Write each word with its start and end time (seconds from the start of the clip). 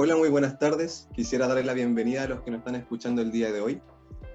Hola, 0.00 0.14
muy 0.14 0.28
buenas 0.28 0.60
tardes. 0.60 1.08
Quisiera 1.12 1.48
darle 1.48 1.64
la 1.64 1.72
bienvenida 1.72 2.22
a 2.22 2.28
los 2.28 2.42
que 2.42 2.52
nos 2.52 2.58
están 2.58 2.76
escuchando 2.76 3.20
el 3.20 3.32
día 3.32 3.50
de 3.50 3.60
hoy. 3.60 3.82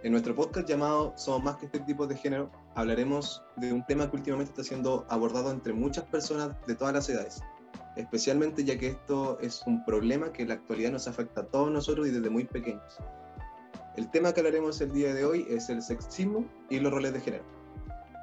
En 0.04 0.12
nuestro 0.12 0.36
podcast 0.36 0.68
llamado 0.68 1.14
Somos 1.16 1.42
más 1.42 1.56
que 1.56 1.68
este 1.68 1.80
tipo 1.80 2.06
de 2.06 2.18
género, 2.18 2.52
hablaremos 2.76 3.42
de 3.56 3.72
un 3.72 3.86
tema 3.86 4.12
que 4.12 4.18
últimamente 4.18 4.52
está 4.52 4.62
siendo 4.62 5.06
abordado 5.08 5.52
entre 5.52 5.72
muchas 5.72 6.04
personas 6.04 6.54
de 6.68 6.76
todas 6.76 6.94
las 6.94 7.08
edades, 7.08 7.42
especialmente 7.96 8.66
ya 8.66 8.78
que 8.78 8.90
esto 8.90 9.40
es 9.40 9.64
un 9.66 9.86
problema 9.86 10.34
que 10.34 10.42
en 10.42 10.50
la 10.50 10.56
actualidad 10.56 10.92
nos 10.92 11.08
afecta 11.08 11.40
a 11.40 11.46
todos 11.46 11.72
nosotros 11.72 12.10
y 12.10 12.12
desde 12.12 12.30
muy 12.30 12.44
pequeños. 12.44 12.98
El 13.96 14.12
tema 14.12 14.34
que 14.34 14.42
hablaremos 14.42 14.82
el 14.82 14.92
día 14.92 15.14
de 15.14 15.24
hoy 15.24 15.48
es 15.50 15.70
el 15.70 15.82
sexismo 15.82 16.46
y 16.70 16.82
los 16.82 16.92
roles 16.92 17.14
de 17.14 17.22
género. 17.22 17.46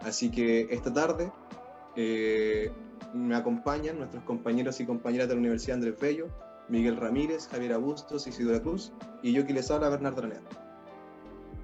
Así 0.02 0.30
que 0.30 0.68
esta 0.70 0.92
tarde 0.92 1.32
eh, 1.96 2.70
me 3.14 3.34
acompañan 3.34 3.96
nuestros 3.96 4.24
compañeros 4.24 4.78
y 4.80 4.84
compañeras 4.84 5.26
de 5.28 5.36
la 5.36 5.40
Universidad 5.40 5.76
Andrés 5.76 5.98
Bello, 5.98 6.28
Miguel 6.70 6.96
Ramírez, 6.96 7.48
Javier 7.48 7.78
Bustos, 7.78 8.26
Isidora 8.26 8.60
Cruz 8.60 8.92
y 9.22 9.32
yo 9.32 9.46
que 9.46 9.52
les 9.52 9.70
habla, 9.70 9.88
Bernardo 9.88 10.22
Ranea. 10.22 10.40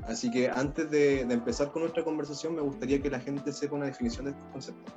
Así 0.02 0.30
que 0.30 0.48
antes 0.48 0.90
de, 0.90 1.22
empezar 1.22 1.72
con 1.72 1.82
nuestra 1.82 2.04
conversación, 2.04 2.54
me 2.54 2.62
gustaría 2.62 3.00
que 3.02 3.10
la 3.10 3.18
gente 3.18 3.52
sepa 3.52 3.74
una 3.74 3.86
definición 3.86 4.26
de 4.26 4.30
estos 4.32 4.46
conceptos. 4.52 4.94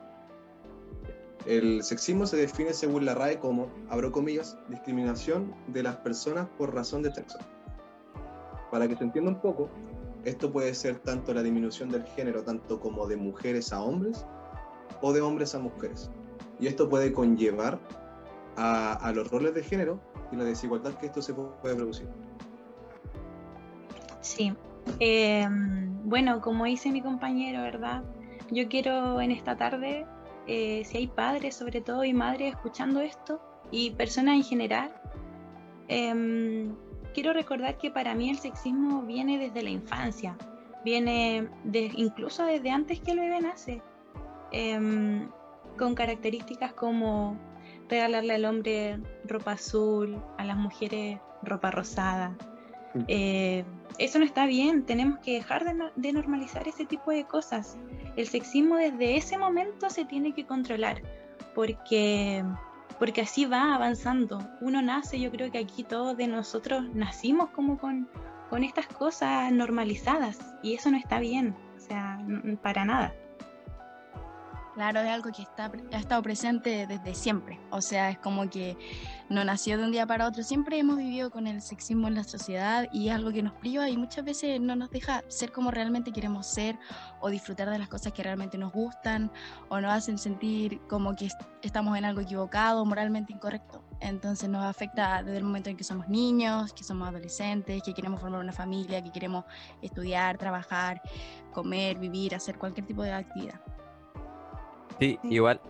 El 1.45 1.83
sexismo 1.83 2.27
se 2.27 2.37
define 2.37 2.73
según 2.73 3.05
la 3.05 3.15
RAE 3.15 3.39
como, 3.39 3.67
abro 3.89 4.11
comillas, 4.11 4.57
discriminación 4.67 5.55
de 5.67 5.83
las 5.83 5.95
personas 5.97 6.47
por 6.57 6.75
razón 6.75 7.01
de 7.01 7.11
sexo. 7.11 7.39
Para 8.69 8.87
que 8.87 8.95
se 8.95 9.03
entienda 9.03 9.31
un 9.31 9.41
poco, 9.41 9.69
esto 10.25 10.51
puede 10.51 10.75
ser 10.75 10.99
tanto 10.99 11.33
la 11.33 11.41
disminución 11.41 11.89
del 11.89 12.03
género, 12.03 12.43
tanto 12.43 12.79
como 12.79 13.07
de 13.07 13.15
mujeres 13.15 13.73
a 13.73 13.81
hombres 13.81 14.25
o 15.01 15.11
de 15.11 15.21
hombres 15.21 15.55
a 15.55 15.59
mujeres. 15.59 16.11
Y 16.59 16.67
esto 16.67 16.87
puede 16.87 17.13
conllevar 17.13 17.79
a, 18.59 19.11
los 19.13 19.29
roles 19.31 19.53
de 19.53 19.63
género 19.63 19.99
y 20.31 20.35
la 20.35 20.43
desigualdad 20.43 20.93
que 20.95 21.07
esto 21.07 21.21
se 21.21 21.33
puede 21.33 21.75
producir. 21.75 22.07
Sí, 24.21 24.53
em, 24.99 25.91
bueno, 26.03 26.41
como 26.41 26.65
dice 26.65 26.91
mi 26.91 27.01
compañero, 27.01 27.61
¿verdad? 27.61 28.03
Yo 28.51 28.67
quiero 28.67 29.21
en 29.21 29.31
esta 29.31 29.55
tarde, 29.55 30.05
eh, 30.47 30.83
si 30.85 30.97
hay 30.97 31.07
padres 31.07 31.55
sobre 31.55 31.81
todo 31.81 32.03
y 32.03 32.13
madres 32.13 32.53
escuchando 32.53 32.99
esto, 32.99 33.41
y 33.71 33.91
personas 33.91 34.35
en 34.35 34.43
general, 34.43 34.91
em, 35.87 36.75
quiero 37.13 37.33
recordar 37.33 37.77
que 37.77 37.91
para 37.91 38.13
mí 38.13 38.29
el 38.29 38.39
sexismo 38.39 39.03
viene 39.03 39.37
desde 39.37 39.63
la 39.63 39.69
infancia, 39.69 40.35
viene 40.83 41.47
incluso 41.95 42.43
desde 42.45 42.71
antes 42.71 42.99
que 42.99 43.11
el 43.11 43.19
bebé 43.19 43.41
nace, 43.41 43.81
em, 44.51 45.29
con 45.77 45.95
características 45.95 46.73
como 46.73 47.37
regalarle 47.89 48.35
al 48.35 48.45
hombre 48.45 48.99
ropa 49.25 49.53
azul, 49.53 50.21
a 50.37 50.43
las 50.45 50.57
mujeres 50.57 51.19
ropa 51.43 51.71
rosada. 51.71 52.35
Mm. 52.93 53.03
Eh, 53.07 53.65
eso 53.97 54.19
no 54.19 54.25
está 54.25 54.45
bien, 54.45 54.85
tenemos 54.85 55.19
que 55.19 55.33
dejar 55.33 55.65
de, 55.95 56.13
normalizar 56.13 56.67
ese 56.67 56.85
tipo 56.85 57.11
de 57.11 57.25
cosas. 57.25 57.77
El 58.15 58.27
sexismo 58.27 58.77
desde 58.77 59.17
ese 59.17 59.37
momento 59.37 59.89
se 59.89 60.05
tiene 60.05 60.33
que 60.33 60.45
controlar, 60.45 61.01
porque, 61.53 62.43
porque 62.97 63.21
así 63.21 63.45
va 63.45 63.75
avanzando. 63.75 64.39
Uno 64.61 64.81
nace, 64.81 65.19
yo 65.19 65.31
creo 65.31 65.51
que 65.51 65.57
aquí 65.57 65.83
todos 65.83 66.15
de 66.15 66.27
nosotros 66.27 66.83
nacimos 66.93 67.49
como 67.49 67.77
con, 67.77 68.07
con 68.49 68.63
estas 68.63 68.87
cosas 68.87 69.51
normalizadas 69.51 70.39
y 70.63 70.75
eso 70.75 70.91
no 70.91 70.97
está 70.97 71.19
bien, 71.19 71.55
o 71.75 71.79
sea, 71.79 72.19
para 72.61 72.85
nada. 72.85 73.13
Claro, 74.79 75.01
es 75.01 75.09
algo 75.09 75.29
que 75.33 75.41
está, 75.41 75.69
ha 75.91 75.97
estado 75.97 76.23
presente 76.23 76.87
desde 76.87 77.13
siempre. 77.13 77.59
O 77.69 77.81
sea, 77.81 78.11
es 78.11 78.17
como 78.17 78.49
que 78.49 78.77
no 79.27 79.43
nació 79.43 79.77
de 79.77 79.83
un 79.83 79.91
día 79.91 80.07
para 80.07 80.25
otro. 80.25 80.41
Siempre 80.41 80.79
hemos 80.79 80.95
vivido 80.95 81.31
con 81.31 81.47
el 81.47 81.61
sexismo 81.61 82.07
en 82.07 82.15
la 82.15 82.23
sociedad 82.23 82.87
y 82.93 83.09
es 83.09 83.15
algo 83.15 83.33
que 83.33 83.43
nos 83.43 83.51
priva 83.55 83.89
y 83.89 83.97
muchas 83.97 84.23
veces 84.23 84.61
no 84.61 84.77
nos 84.77 84.89
deja 84.89 85.21
ser 85.27 85.51
como 85.51 85.69
realmente 85.69 86.13
queremos 86.13 86.47
ser 86.47 86.79
o 87.19 87.29
disfrutar 87.29 87.69
de 87.69 87.77
las 87.77 87.89
cosas 87.89 88.13
que 88.13 88.23
realmente 88.23 88.57
nos 88.57 88.71
gustan 88.71 89.29
o 89.67 89.81
nos 89.81 89.91
hacen 89.91 90.17
sentir 90.17 90.79
como 90.87 91.13
que 91.13 91.27
estamos 91.61 91.97
en 91.97 92.05
algo 92.05 92.21
equivocado, 92.21 92.85
moralmente 92.85 93.33
incorrecto. 93.33 93.83
Entonces 93.99 94.47
nos 94.47 94.63
afecta 94.63 95.23
desde 95.23 95.39
el 95.39 95.43
momento 95.43 95.69
en 95.69 95.75
que 95.75 95.83
somos 95.83 96.07
niños, 96.07 96.71
que 96.71 96.85
somos 96.85 97.05
adolescentes, 97.05 97.83
que 97.83 97.93
queremos 97.93 98.21
formar 98.21 98.39
una 98.39 98.53
familia, 98.53 99.03
que 99.03 99.11
queremos 99.11 99.43
estudiar, 99.81 100.37
trabajar, 100.37 101.01
comer, 101.51 101.99
vivir, 101.99 102.33
hacer 102.33 102.57
cualquier 102.57 102.87
tipo 102.87 103.03
de 103.03 103.11
actividad. 103.11 103.59
Sí, 104.99 105.17
igual, 105.23 105.61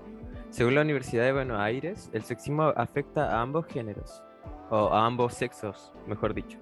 según 0.50 0.76
la 0.76 0.82
Universidad 0.82 1.24
de 1.26 1.34
Buenos 1.34 1.60
Aires, 1.60 2.10
el 2.14 2.24
sexismo 2.24 2.74
afecta 2.76 3.30
a 3.38 3.42
ambos 3.42 3.68
géneros, 3.68 4.24
o 4.72 4.90
a 4.92 5.06
ambos 5.06 5.36
sexos, 5.36 5.94
mejor 6.08 6.34
dicho. 6.34 6.58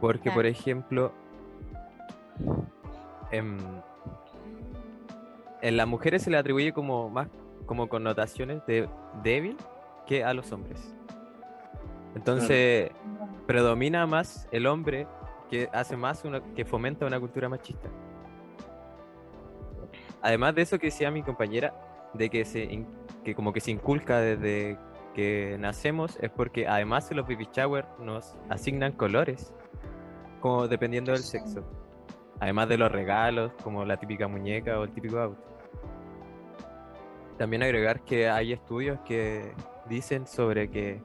Porque, 0.00 0.30
por 0.30 0.46
ejemplo, 0.46 1.12
en, 3.30 3.58
las 5.60 5.86
mujeres 5.86 6.22
se 6.22 6.30
le 6.30 6.38
atribuye 6.38 6.72
como 6.72 7.10
más 7.10 7.28
como 7.66 7.88
connotaciones 7.88 8.64
de 8.66 8.88
débil 9.22 9.56
que 10.06 10.24
a 10.24 10.32
los 10.32 10.52
hombres. 10.52 10.94
Entonces, 12.14 12.90
predomina 13.46 14.06
más 14.06 14.48
el 14.52 14.66
hombre 14.66 15.06
que 15.50 15.68
hace 15.72 15.96
más 15.96 16.24
una, 16.24 16.40
que 16.54 16.64
fomenta 16.64 17.04
una 17.04 17.20
cultura 17.20 17.50
machista. 17.50 17.90
Además 20.22 20.54
de 20.54 20.62
eso 20.62 20.78
que 20.78 20.86
decía 20.86 21.10
mi 21.10 21.22
compañera, 21.22 21.74
de 22.14 22.30
que, 22.30 22.44
se, 22.44 22.86
que 23.24 23.34
como 23.34 23.52
que 23.52 23.60
se 23.60 23.70
inculca 23.70 24.20
desde 24.20 24.78
que 25.14 25.56
nacemos, 25.58 26.16
es 26.20 26.30
porque 26.30 26.66
además 26.66 27.10
en 27.10 27.18
los 27.18 27.26
baby 27.26 27.48
shower 27.52 27.86
nos 27.98 28.36
asignan 28.48 28.92
colores, 28.92 29.52
como 30.40 30.68
dependiendo 30.68 31.12
del 31.12 31.22
sexo. 31.22 31.64
Además 32.40 32.68
de 32.68 32.78
los 32.78 32.90
regalos, 32.90 33.52
como 33.64 33.84
la 33.84 33.96
típica 33.96 34.28
muñeca 34.28 34.78
o 34.78 34.84
el 34.84 34.90
típico 34.90 35.18
auto. 35.18 35.42
También 37.36 37.62
agregar 37.62 38.00
que 38.02 38.28
hay 38.28 38.52
estudios 38.52 38.98
que 39.00 39.52
dicen 39.88 40.26
sobre 40.26 40.70
que 40.70 41.00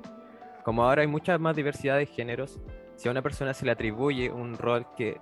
como 0.63 0.83
ahora 0.83 1.01
hay 1.01 1.07
mucha 1.07 1.37
más 1.37 1.55
diversidad 1.55 1.97
de 1.97 2.05
géneros, 2.05 2.59
si 2.95 3.07
a 3.07 3.11
una 3.11 3.21
persona 3.21 3.53
se 3.53 3.65
le 3.65 3.71
atribuye 3.71 4.31
un 4.31 4.57
rol 4.57 4.85
que 4.95 5.19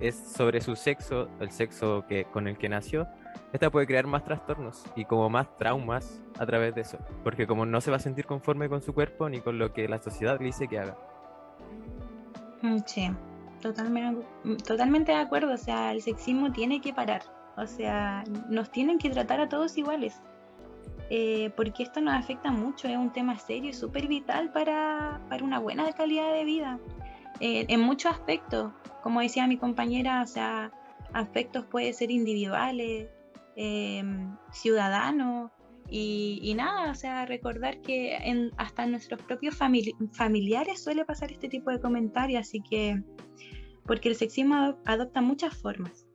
es 0.00 0.14
sobre 0.14 0.60
su 0.60 0.76
sexo, 0.76 1.28
el 1.40 1.50
sexo 1.50 2.04
que, 2.08 2.24
con 2.24 2.46
el 2.46 2.56
que 2.58 2.68
nació, 2.68 3.08
esta 3.52 3.70
puede 3.70 3.86
crear 3.86 4.06
más 4.06 4.24
trastornos 4.24 4.84
y 4.96 5.04
como 5.04 5.30
más 5.30 5.56
traumas 5.56 6.20
a 6.38 6.46
través 6.46 6.74
de 6.74 6.80
eso, 6.80 6.98
porque 7.22 7.46
como 7.46 7.66
no 7.66 7.80
se 7.80 7.90
va 7.90 7.98
a 7.98 8.00
sentir 8.00 8.26
conforme 8.26 8.68
con 8.68 8.82
su 8.82 8.92
cuerpo 8.92 9.28
ni 9.28 9.40
con 9.40 9.58
lo 9.58 9.72
que 9.72 9.88
la 9.88 10.02
sociedad 10.02 10.38
le 10.38 10.46
dice 10.46 10.66
que 10.68 10.78
haga. 10.78 10.96
Mm, 12.62 12.78
sí, 12.86 13.10
totalmente, 13.60 14.26
totalmente 14.66 15.12
de 15.12 15.18
acuerdo, 15.18 15.52
o 15.52 15.56
sea, 15.56 15.92
el 15.92 16.02
sexismo 16.02 16.50
tiene 16.52 16.80
que 16.80 16.92
parar, 16.92 17.22
o 17.56 17.66
sea, 17.66 18.24
nos 18.48 18.70
tienen 18.70 18.98
que 18.98 19.10
tratar 19.10 19.40
a 19.40 19.48
todos 19.48 19.76
iguales. 19.78 20.20
Eh, 21.10 21.50
porque 21.54 21.82
esto 21.82 22.00
nos 22.00 22.14
afecta 22.14 22.50
mucho, 22.50 22.88
es 22.88 22.96
un 22.96 23.12
tema 23.12 23.38
serio 23.38 23.70
y 23.70 23.74
súper 23.74 24.08
vital 24.08 24.50
para, 24.52 25.20
para, 25.28 25.44
una 25.44 25.58
buena 25.58 25.92
calidad 25.92 26.32
de 26.32 26.44
vida. 26.44 26.78
Eh, 27.40 27.66
en 27.68 27.80
muchos 27.80 28.12
aspectos, 28.12 28.72
como 29.02 29.20
decía 29.20 29.46
mi 29.46 29.58
compañera, 29.58 30.22
o 30.22 30.26
sea, 30.26 30.72
aspectos 31.12 31.66
pueden 31.66 31.92
ser 31.92 32.10
individuales, 32.10 33.08
Em, 33.56 34.36
ciudadanos 34.52 35.52
y, 35.88 36.54
nada, 36.56 36.90
o 36.90 36.94
sea, 36.94 37.24
recordar 37.24 37.80
que 37.82 38.16
en, 38.16 38.50
hasta 38.56 38.84
nuestros 38.86 39.22
propios 39.22 39.56
familiares 39.56 40.82
suele 40.82 41.04
pasar 41.04 41.30
este 41.30 41.48
tipo 41.48 41.70
de 41.70 41.78
comentarios, 41.78 42.40
así 42.40 42.60
que, 42.68 43.00
porque 43.84 44.08
el 44.08 44.16
sexismo 44.16 44.76
adopta 44.86 45.20
muchas 45.20 45.56
formas, 45.56 46.06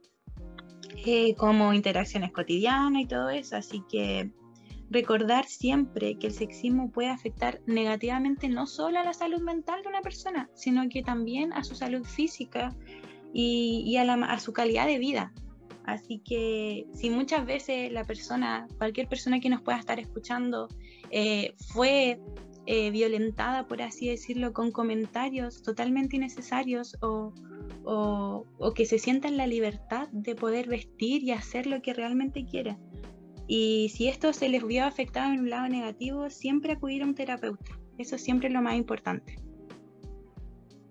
eh, 1.06 1.34
como 1.36 1.74
interacciones 1.74 2.32
cotidianas 2.34 3.04
y 3.04 3.06
todo 3.06 3.30
eso, 3.30 3.56
así 3.56 3.84
que 3.90 4.32
recordar 4.90 5.46
siempre 5.46 6.18
que 6.18 6.28
el 6.28 6.34
sexismo 6.34 6.92
puede 6.92 7.10
afectar 7.10 7.62
negativamente 7.66 8.50
no 8.50 8.66
solo 8.66 9.00
a 9.00 9.04
la 9.04 9.14
salud 9.14 9.40
mental 9.40 9.82
de 9.84 9.90
una 9.90 10.02
persona, 10.02 10.50
sino 10.56 10.90
que 10.90 11.04
también 11.04 11.54
a 11.54 11.64
su 11.64 11.76
salud 11.76 12.04
física 12.04 12.76
y, 13.34 13.96
a, 13.96 14.14
a 14.14 14.40
su 14.40 14.52
calidad 14.52 14.88
de 14.88 14.98
vida. 14.98 15.32
Así 15.90 16.20
que 16.20 16.86
si 16.94 17.10
muchas 17.10 17.46
veces 17.46 17.92
la 17.92 18.04
persona, 18.04 18.68
cualquier 18.78 19.08
persona 19.08 19.40
que 19.40 19.50
nos 19.50 19.62
pueda 19.62 19.80
estar 19.80 20.00
escuchando, 20.00 20.68
eh, 21.10 21.56
fue 21.74 22.20
eh, 22.68 22.92
violentada, 22.92 23.68
por 23.68 23.82
así 23.82 24.08
decirlo, 24.08 24.54
con 24.54 24.72
comentarios 24.72 25.64
totalmente 25.64 26.18
innecesarios 26.18 26.96
o, 27.02 27.34
que 28.76 28.86
se 28.86 29.00
sienta 29.00 29.28
en 29.28 29.38
la 29.38 29.48
libertad 29.48 30.08
de 30.12 30.36
poder 30.36 30.68
vestir 30.68 31.24
y 31.24 31.32
hacer 31.32 31.66
lo 31.66 31.82
que 31.82 31.94
realmente 31.94 32.46
quiera. 32.46 32.78
Y 33.48 33.90
si 33.90 34.08
esto 34.08 34.32
se 34.32 34.48
les 34.48 34.66
vio 34.66 34.86
afectado 34.86 35.34
en 35.34 35.40
un 35.40 35.50
lado 35.50 35.68
negativo, 35.68 36.30
siempre 36.30 36.74
acudir 36.74 37.02
a 37.02 37.06
un 37.06 37.16
terapeuta. 37.16 37.80
Eso 37.98 38.20
siempre 38.20 38.50
es 38.50 38.54
lo 38.54 38.62
más 38.62 38.76
importante. 38.76 39.38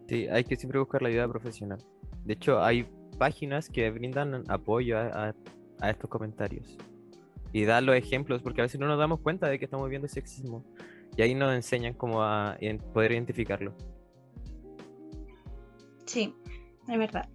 Sí, 0.08 0.26
hay 0.26 0.42
que 0.42 0.56
siempre 0.56 0.80
buscar 0.80 1.02
la 1.02 1.08
ayuda 1.10 1.28
profesional. 1.28 1.78
De 2.24 2.34
hecho, 2.34 2.60
hay 2.60 2.84
páginas 3.18 3.68
que 3.68 3.90
brindan 3.90 4.44
apoyo 4.48 4.98
a, 4.98 5.34
estos 5.82 6.10
comentarios 6.10 6.76
y 7.52 7.64
dar 7.64 7.82
los 7.82 7.94
ejemplos, 7.94 8.42
porque 8.42 8.60
a 8.60 8.64
veces 8.64 8.80
no 8.80 8.86
nos 8.86 8.98
damos 8.98 9.20
cuenta 9.20 9.48
de 9.48 9.58
que 9.58 9.64
estamos 9.64 9.88
viendo 9.88 10.08
sexismo. 10.08 10.64
Y 11.16 11.22
ahí 11.22 11.34
nos 11.34 11.54
enseñan 11.54 11.94
cómo 11.94 12.20
poder 12.92 13.12
identificarlo. 13.12 13.74
Sí, 16.06 16.34
es 16.88 16.98
verdad. 16.98 17.28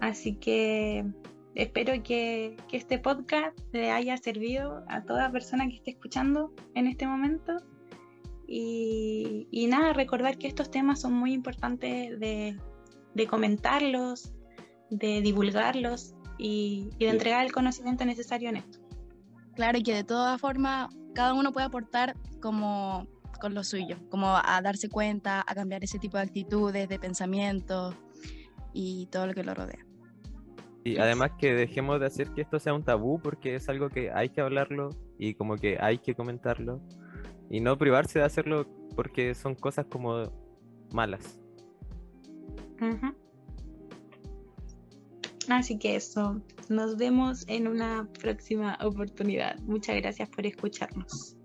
Así 0.00 0.36
que 0.36 1.04
espero 1.54 2.02
que, 2.02 2.56
este 2.72 2.98
podcast 2.98 3.58
le 3.72 3.90
haya 3.90 4.16
servido 4.16 4.84
a 4.88 5.04
toda 5.04 5.30
persona 5.30 5.68
que 5.68 5.76
esté 5.76 5.90
escuchando 5.90 6.52
en 6.74 6.86
este 6.86 7.06
momento. 7.06 7.56
Y, 8.46 9.66
nada, 9.68 9.92
recordar 9.92 10.38
que 10.38 10.48
estos 10.48 10.70
temas 10.70 11.00
son 11.00 11.12
muy 11.12 11.32
importantes 11.32 12.18
de, 12.18 12.58
comentarlos, 13.28 14.32
de 14.90 15.20
divulgarlos 15.20 16.14
y, 16.38 16.90
de 16.98 17.08
entregar 17.08 17.44
el 17.44 17.52
conocimiento 17.52 18.04
necesario 18.04 18.48
en 18.48 18.56
esto. 18.56 18.78
Claro, 19.54 19.78
y 19.78 19.82
que 19.82 19.94
de 19.94 20.04
todas 20.04 20.40
formas 20.40 20.88
cada 21.14 21.34
uno 21.34 21.52
puede 21.52 21.66
aportar 21.66 22.16
como 22.40 23.06
con 23.40 23.54
lo 23.54 23.64
suyo, 23.64 23.96
como 24.10 24.36
a 24.36 24.60
darse 24.62 24.88
cuenta, 24.88 25.44
a 25.46 25.54
cambiar 25.54 25.82
ese 25.82 25.98
tipo 25.98 26.16
de 26.18 26.24
actitudes, 26.24 26.88
de 26.88 26.98
pensamientos 26.98 27.94
y 28.72 29.06
todo 29.06 29.26
lo 29.26 29.34
que 29.34 29.42
lo 29.42 29.54
rodea. 29.54 29.84
Y 30.84 30.98
además 30.98 31.32
que 31.38 31.54
dejemos 31.54 32.00
de 32.00 32.06
hacer 32.06 32.30
que 32.30 32.40
esto 32.40 32.58
sea 32.58 32.72
un 32.72 32.84
tabú 32.84 33.20
porque 33.20 33.54
es 33.54 33.68
algo 33.68 33.90
que 33.90 34.10
hay 34.12 34.30
que 34.30 34.40
hablarlo 34.40 34.90
y 35.18 35.34
como 35.34 35.56
que 35.56 35.78
hay 35.80 35.98
que 35.98 36.14
comentarlo 36.14 36.80
y 37.50 37.60
no 37.60 37.76
privarse 37.76 38.20
de 38.20 38.24
hacerlo 38.24 38.66
porque 38.96 39.34
son 39.34 39.54
cosas 39.54 39.86
como 39.86 40.32
malas. 40.92 41.40
Así 45.48 45.78
que 45.78 45.96
eso, 45.96 46.40
nos 46.68 46.96
vemos 46.96 47.44
en 47.48 47.66
una 47.66 48.08
próxima 48.20 48.78
oportunidad. 48.82 49.58
Muchas 49.60 49.96
gracias 49.96 50.28
por 50.28 50.46
escucharnos. 50.46 51.36